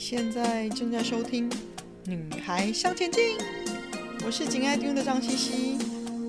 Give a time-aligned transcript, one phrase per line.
[0.00, 1.48] 现在正在收听
[2.06, 3.36] 《女孩向前进》，
[4.24, 5.78] 我是紧爱听的张茜茜，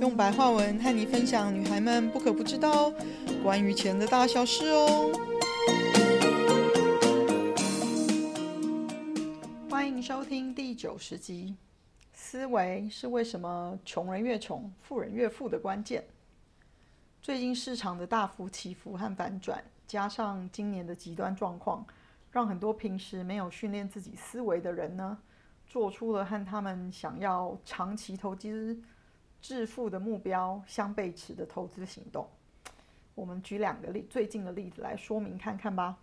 [0.01, 2.91] 用白话文和你分享女孩们不可不知道
[3.41, 5.09] 关于钱的大小事哦。
[9.69, 11.55] 欢迎收听第九十集，
[12.13, 16.03] 思维是为什么穷人越穷，富人越富的关键。
[17.21, 21.87] 最近市场的大幅起伏和反转，加上今年的极端状况。
[22.31, 25.17] 让很多平时没有训练自己思维的人呢，
[25.67, 28.81] 做出了和他们想要长期投资
[29.41, 32.25] 致富的目标相背驰的投资行动。
[33.15, 35.97] 我们举两个例最近的例子来说明看看吧。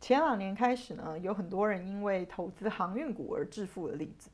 [0.00, 4.30] 前两年开始呢，有很多人因为投资航运股而致富的例子，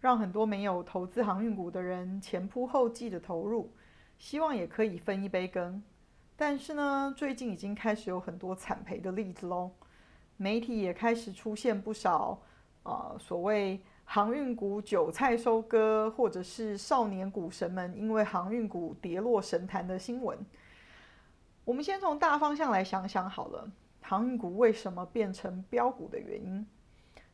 [0.00, 3.72] 让很多没有投资航运股的人前仆后继的投入，
[4.18, 5.82] 希望也可以分一杯羹。
[6.36, 9.70] 但是呢，最近已经开始有很多惨赔的例子喽。
[10.36, 12.38] 媒体也开始出现不少，
[12.82, 20.38] 呃，所谓航运股韭菜收割，或者是少年股神们因为航运股跌落神坛的新闻。
[21.64, 23.68] 我们先从大方向来想想好了，
[24.00, 26.66] 航运股为什么变成标股的原因？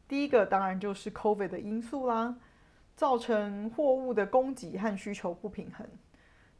[0.08, 2.36] 第一个当然就是 COVID 的因素啦，
[2.96, 5.86] 造成货物的供给和需求不平衡。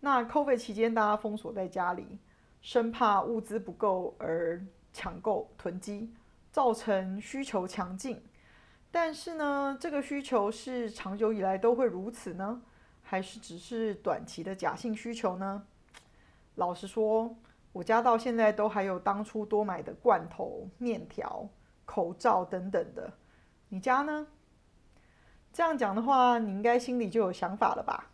[0.00, 2.18] 那 COVID 期间大家封锁在家里，
[2.60, 4.60] 生怕物资不够而
[4.92, 6.12] 抢购囤积。
[6.52, 8.22] 造成需求强劲，
[8.90, 12.60] 但是呢，这个需求是长久以来都会如此呢，
[13.02, 15.66] 还是只是短期的假性需求呢？
[16.56, 17.34] 老实说，
[17.72, 21.48] 我家到现在都还有当初多买的罐头、面条、
[21.86, 23.14] 口罩等等的。
[23.70, 24.26] 你家呢？
[25.54, 28.10] 这样讲的话，你应该心里就有想法了吧？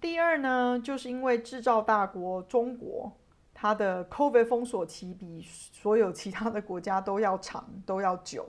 [0.00, 3.16] 第二呢，就是因为制造大国中国。
[3.58, 8.46] 它的 COVID 封锁期比所有其他的国家都要长，都要久，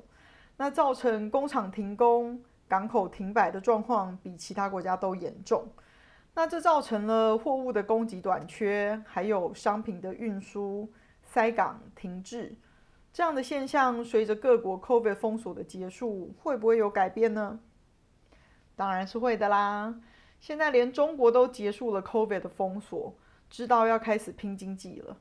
[0.57, 5.65] 那造成工厂停工、港口停摆的状况比其他国家都严重。
[6.33, 10.91] 那这造成了货物的供给短缺，还有商品的运输
[11.23, 12.53] 塞港停滞，
[13.13, 17.57] 这样的现象随着各国 COVID 封锁的结束，会不会有改变呢？
[18.75, 19.95] 当然是会的啦。
[20.41, 23.15] 现在连中国都结束了 COVID 的封锁。
[23.49, 25.17] 知道要开始拼经济了，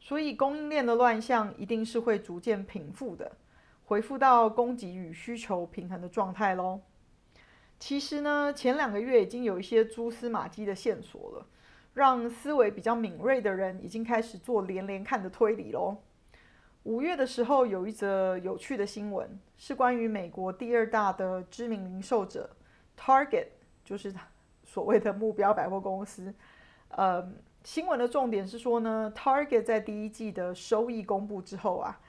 [0.00, 3.36] 所以供应链的乱象一定是会逐渐平复的，
[3.84, 6.80] 恢复到供给与需求平衡的状态喽。
[7.78, 11.46] 其实呢，前两个月已经有一些蛛丝马迹的线索了，
[11.94, 15.98] 让思维比较敏锐的人已经开始做连连看的推理喽。
[16.82, 22.56] 五月的时候有一则有趣的新闻，是关于美国第二大的知名零售者
[22.98, 23.46] Target，
[23.84, 24.12] 就是
[24.64, 26.34] 所谓的目标百货公司，
[26.88, 27.30] 呃。
[27.64, 32.00] 新闻的重点是说呢，Target 在第一季的收益公布之后啊，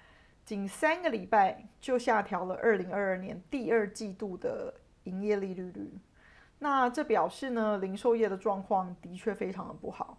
[0.46, 4.74] 仅三个礼拜就下调了二零二二年第二季度的
[5.04, 5.92] 营业利率率。
[6.60, 10.18] 那这表示呢，零售业的状况的确非常的不好，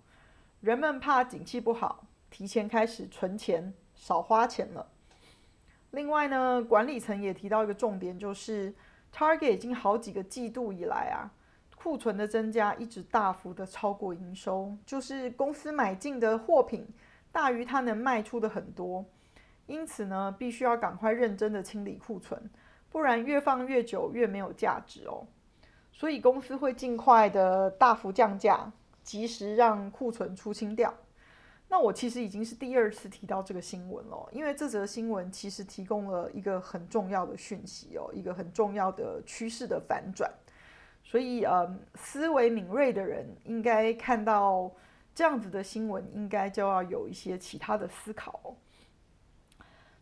[0.61, 4.91] 人们怕景气不好，提前开始存钱，少花钱了。
[5.93, 8.75] 另外呢，管理层也提到一个重点，就是
[9.15, 11.33] Target 已经好几个季度以来啊。
[11.83, 16.87] 库存的增加一直大幅的超过营收，就是公司买进的货品
[17.33, 19.03] 大于它能卖出的很多，
[19.65, 22.51] 因此呢，必须要赶快认真的清理库存，
[22.91, 25.27] 不然越放越久越没有价值哦。
[25.91, 28.71] 所以公司会尽快的大幅降价，
[29.03, 30.93] 及时让库存出清掉。
[31.67, 40.31] 那我其实已经是第二次提到这个新闻了，因为这则新闻其实提供了一个很重要的讯息哦，一个很重要的趋势的反转。
[41.11, 44.71] 所以，嗯，思维敏锐的人应该看到
[45.13, 48.55] 这样子的新闻，应该就要有一些其他的思考。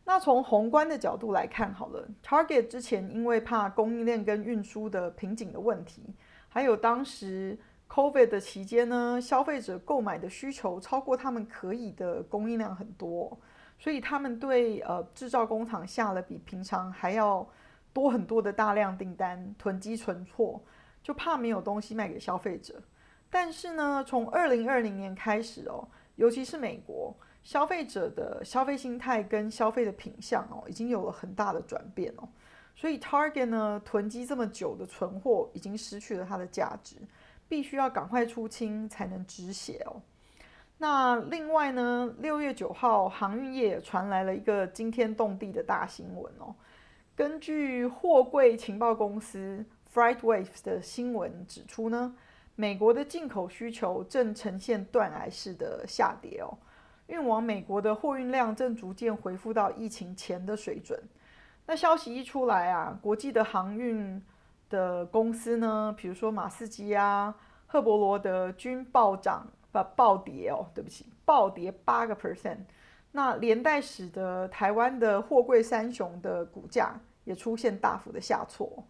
[0.05, 6.15] 那从宏观的角度来看，好了，Target 之前因为怕供应链跟运输的瓶颈的问题，
[6.51, 7.59] 还有当时
[7.89, 13.35] COVID 的期间呢，消费者购买的需求超过他们可以的供应量很多，
[13.79, 17.49] 所以他们对呃制造工厂下了比平常还要
[17.95, 20.61] 多很多的大量订单，囤积存货。
[21.03, 22.83] 就怕没有东西卖给消费者，
[23.31, 32.29] 但是呢，从二零二零年开始哦，尤其是美国消费者的消费心态跟消费的品相哦，已经有了很大的转变哦。
[32.77, 36.97] 所以 Target 呢，囤积这么久的存货已经失去了它的价值，
[37.49, 40.03] 必须要赶快出清才能止血哦。
[40.77, 46.55] 那另外呢，六月九号航运业传来了一个惊天动地的大新闻哦。
[47.17, 49.65] 根据货柜情报公司。
[49.93, 52.15] Frightwaves 的新闻指出呢，
[52.55, 56.59] 美国的进口需求正呈现断崖式的下跌哦，
[57.07, 61.03] 运往美国的货运量正逐渐恢复到疫情前的水准。
[61.67, 64.23] 那消息一出来啊，国际的航运
[64.69, 67.35] 的公司呢，比如说马士基啊、
[67.67, 72.59] 赫伯罗德均暴涨，不暴跌哦，对不起，暴跌八个 percent。
[73.13, 78.85] 那连带使得台湾的货柜三雄的股价也出现大幅的下挫。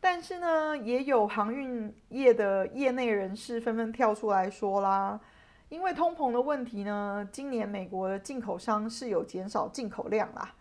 [0.00, 5.20] 但是呢，也有航运业的业内人士纷纷跳出来说啦，
[5.68, 10.54] 因为通膨的问题呢，今年美国的进口商是有减少进口量啦。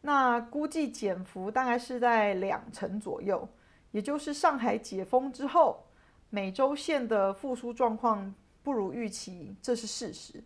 [0.00, 3.46] 那估计减幅大概是在两成左右，
[3.90, 5.84] 也就是上海解封之后，
[6.30, 10.42] 美洲线的复苏状况不如预期，这是事实。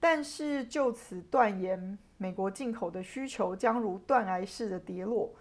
[0.00, 5.32] 但是就此断言，美国进口的需求将如断崖式的跌落，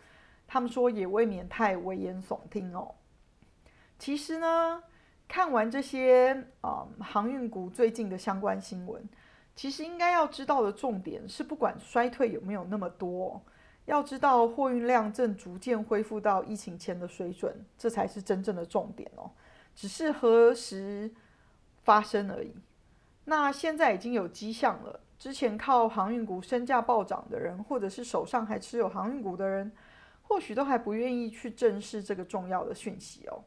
[0.48, 2.96] 他们说也未免太危言耸听哦。
[4.00, 4.82] 其实呢，
[5.28, 9.08] 看完这些啊、航运股最近的相关新闻。
[9.56, 13.42] 其实应该要知道的重点是，不管衰退有没有那么多，
[13.86, 19.32] 要知道货运量正逐渐恢复到疫情前的水准，这才是真正的重点哦。
[19.74, 21.12] 只是何时
[21.84, 22.54] 发生而已。
[23.26, 29.72] 那现在已经有迹象了，之前靠航运股身价暴涨的人，或者是手上还持有航运股的人，
[30.28, 33.44] 或许都还不愿意去正视这个重要的讯息哦。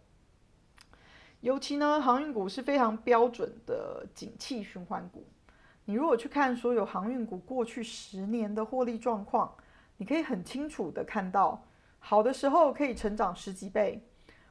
[1.40, 5.26] 尤其呢，航运股是非常标准的景气循环股。
[5.84, 9.54] 你如果去看所有航运股过去十年的获利状况，
[9.98, 11.62] 你可以很清楚的看到，
[11.98, 14.02] 好的时候可以成长十几倍，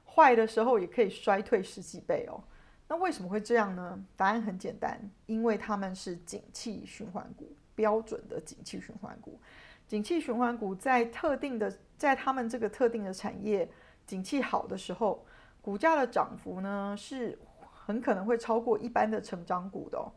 [0.05, 2.43] 坏的时候也可以衰退十几倍哦。
[2.87, 4.03] 那为什么会这样呢？
[4.15, 9.39] 答案很简单，因为他们是景气循环股，标准的景气循环股。
[9.87, 13.69] 景气循环股在特定的，在他们这个特定的产业
[14.07, 15.23] 景气好的时候，
[15.61, 20.11] 股价的涨幅呢是很可能会超过一般的成长股的。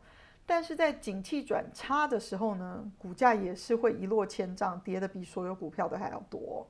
[0.45, 6.65] 但是在景气转差的时候呢，股价也是会一落千丈，跌得比所有股票都还要多。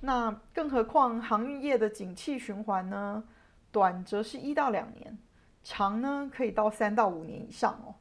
[0.00, 3.24] 那更何况航运业的景气循环呢？
[3.70, 5.18] 短则是一到两年，
[5.62, 7.94] 长呢可以到三到五年以上哦。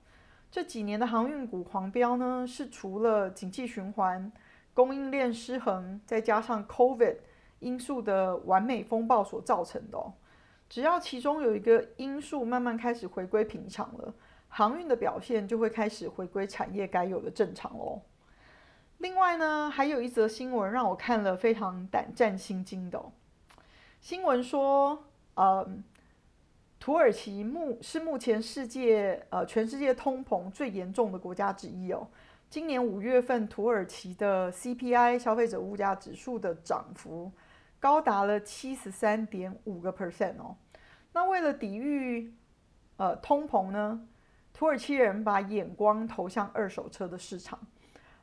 [0.50, 4.32] 这几年的航运股狂飙呢，是除了景气循环、
[4.78, 7.18] 供应链失衡，再加上 COVID
[7.58, 9.98] 因素的完美风暴所造成的。
[10.70, 14.14] 只要其中有一个因素慢慢开始回归平常了。
[14.48, 18.04] 航运的表现就会开始回归产业该有的正常喽。
[19.00, 23.04] 另外呢，还有一则新闻让我看了非常胆战心惊的。
[24.00, 25.68] 新闻说，呃，
[26.80, 32.08] 土耳其目是目前世界呃全世界通膨最严重的国家之一哦。
[32.50, 37.30] 今年五月份，土耳其的 CPI 消费者物价指数的涨幅
[37.78, 40.56] 高达了七十三点五个 percent 哦。
[41.12, 42.34] 那为了抵御
[42.96, 44.08] 呃通膨呢？
[44.54, 47.60] 土耳其人把眼光投向二手车的市场，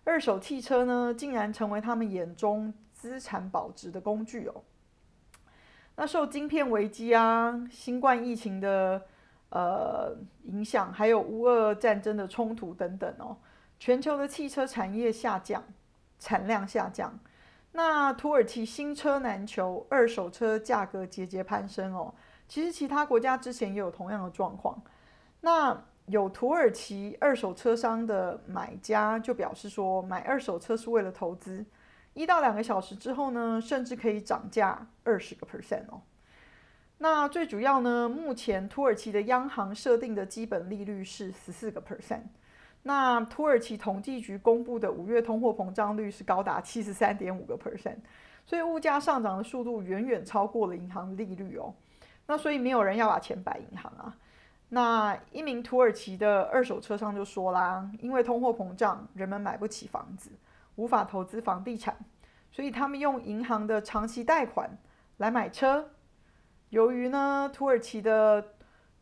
[0.03, 4.63] 二手汽车呢，竟然成为他们眼中资产保值的工具哦。
[5.97, 9.03] 那受晶片危机啊、新冠疫情的
[9.51, 13.37] 呃影响，还有乌俄战争的冲突等等哦，
[13.79, 15.65] 全球的汽车产业下降，
[16.19, 17.19] 产量下降。
[17.73, 22.15] 那土耳其新车难求，二手车价格节节攀升哦。
[22.49, 24.83] 其实其他国家之前也有同样的状况，
[25.41, 25.85] 那。
[26.09, 31.65] 有土耳其二手车商的买家就表示说，买二手车是为了投资，
[32.13, 36.03] 一到两个小时之后呢，甚至可以涨价二十个 percent 哦。
[36.99, 42.25] 那最主要呢，目前土耳其的央行设定的基本利率是十四个 percent，
[42.87, 47.97] 那土耳其统计局公布的五月通货膨胀率是高达七十三点五个 percent，
[48.45, 51.75] 所以物价上涨的速度远远超过了银行利率哦。
[52.27, 54.15] 那所以没有人要把钱摆银行啊。
[54.69, 60.31] 那一名土耳其的二手车商就说啦，因为通货膨胀，人们买不起房子，
[60.77, 61.97] 无法投资房地产，
[62.51, 64.77] 所以他们用银行的长期贷款
[65.17, 65.91] 来买车。
[66.71, 68.54] 由于呢，土耳其的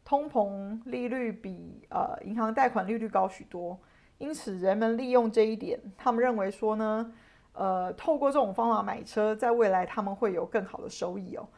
[0.04, 3.78] 通膨利率比呃银行贷款利率高许多，
[4.18, 7.12] 因此人们利用这一点，他们认为说呢，
[7.52, 11.48] 呃，透过这种方法买车，在未来他们会有更好的收益哦。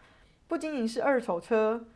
[0.47, 1.87] 不仅仅是二手车。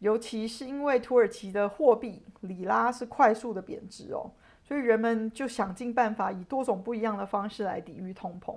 [0.00, 4.30] 尤其是因为土耳其的货币里拉是快速的贬值哦，
[4.62, 8.54] 所以人们就想尽办法以多种不一样的方式来抵御通膨。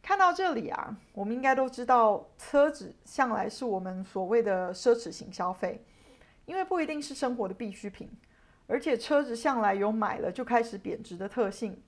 [0.00, 5.84] 看到这里啊，我们应该都知道，车子向来是我们所谓的奢侈型消费，
[6.48, 8.08] 因为不一定是生活的必需品，
[8.66, 11.82] 而且车子向来有买了就开始贬值的特性。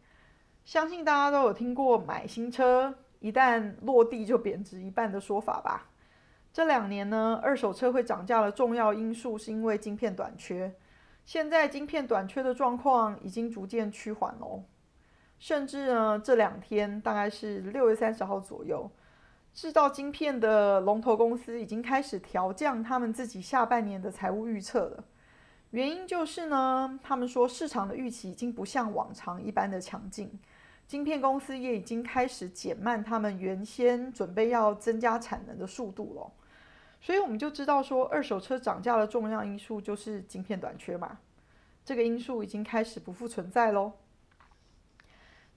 [0.67, 5.88] 相信大家都有听过买新车一旦落地就贬值一半的说法吧。
[6.52, 10.75] 这两年呢，二手车会涨价的重要因素是因为晶片短缺。
[11.25, 14.64] 现在晶片短缺的状况已经逐渐趋缓喽。
[15.38, 18.90] 甚至呢，这两天大概是六月三十号左右，
[19.52, 25.04] 制造晶片的龙头公司已经开始调降他们自己下半年的财务预测了。
[25.71, 30.30] 原因就是呢，他们说市场的预期已经不像往常一般的强劲，
[30.87, 36.33] 晶片公司也已经开始减慢他们原先准备要增加产能的速度了。
[37.00, 41.19] 所以我们就知道说，二手车涨价的重要因素就是晶片短缺嘛，
[41.85, 43.92] 这个因素已经开始不复存在喽。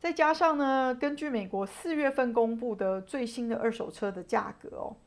[0.03, 4.98] 再加上呢，根据美国四月份公布的最新的二手车的价格哦，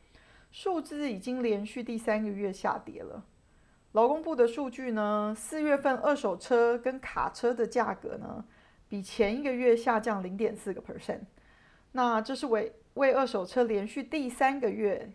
[0.51, 3.23] 数字已经连续第三个月下跌了。
[3.93, 8.43] 劳工部的数据呢，四月份二手车跟卡车的价格呢，
[8.89, 11.21] 比前一个月下降零点四个 percent。
[11.93, 15.13] 那这是为为二手车连续第三个月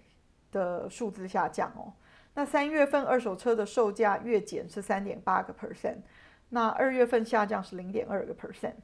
[0.51, 1.91] 的数字下降哦。
[2.35, 6.01] 那三月份二手车的售价月减是三点八个 percent，
[6.49, 8.75] 那二月份下降是零点二个 percent。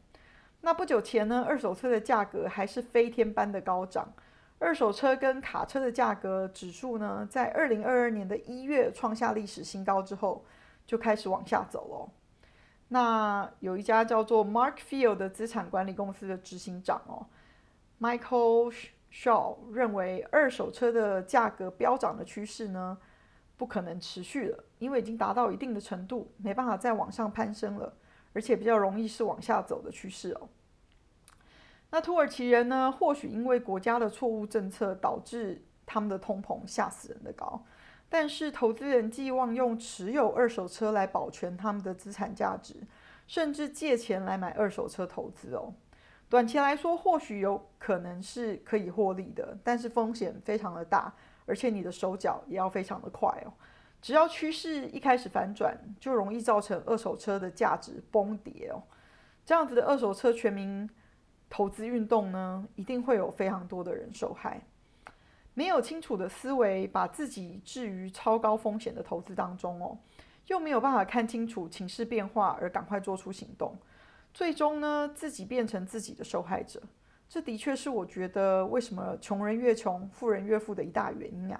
[0.61, 4.13] 那不久前呢，二手车的价格还是飞天般的高涨。
[4.59, 10.43] 二手车跟卡车的价格指数呢，在二零二二年的一月创下历史新高之后，
[10.85, 12.11] 就开始往下走了。
[12.89, 17.27] 那有一家叫做 Mark Field 的资产管理公司的执行长哦
[17.99, 18.73] ，Michael
[19.11, 22.97] Shaw 认为，二手车的价格飙涨的趋势呢，
[23.57, 27.93] 不可能持续了，因为已经达到一定的程度，没办法再往上攀升了，
[28.37, 30.47] 而且比较容易是往下走的趋势哦。
[31.89, 32.91] 那土耳其人呢？
[32.91, 37.65] 或许因为国家的错误政策导致他们的通膨吓死人的高，
[38.07, 42.75] 但是投资人寄望用持有二手车来保全他们的资产价值，
[43.25, 45.73] 甚至借钱来买二手车投资哦。
[46.29, 51.11] 短期来说，或许有可能是可以获利的，但是风险非常的大，
[51.47, 53.51] 而且你的手脚也要非常的快哦。
[54.01, 58.83] 只要趋势一开始反转，就容易造成二手车的价值崩跌哦。
[59.45, 60.89] 这样子的二手车全民
[61.49, 64.61] 投资运动呢，一定会有非常多的人受害。
[65.53, 69.97] 没有清楚的思维，把自己置于超高风险的投资当中哦，
[70.45, 73.75] 又没有办法看清楚情势变化而赶快做出行动，
[74.33, 76.81] 最终呢，自己变成自己的受害者。
[77.27, 81.59] 这的确是我觉得为什么穷人越穷，富人越富的一大原因啊！